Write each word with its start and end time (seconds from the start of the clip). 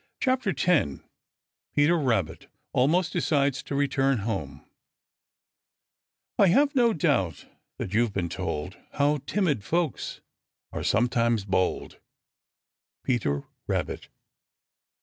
CHAPTER 0.19 0.49
X 0.57 1.01
PETER 1.75 1.95
RABBIT 1.99 2.47
ALMOST 2.73 3.13
DECIDES 3.13 3.61
TO 3.61 3.75
RETURN 3.75 4.17
HOME 4.25 4.65
I 6.39 6.47
have 6.47 6.73
no 6.73 6.91
doubt 6.91 7.45
that 7.77 7.93
you've 7.93 8.11
been 8.11 8.27
told 8.27 8.77
How 8.93 9.17
timid 9.27 9.63
folks 9.63 10.21
are 10.71 10.81
sometimes 10.83 11.45
bold. 11.45 11.99
Peter 13.03 13.43
Rabbit. 13.67 14.09